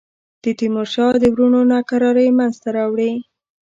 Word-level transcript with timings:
د 0.43 0.45
تیمورشاه 0.59 1.15
د 1.19 1.25
وروڼو 1.33 1.59
ناکراری 1.71 2.29
منځته 2.37 2.69
راوړي. 2.77 3.11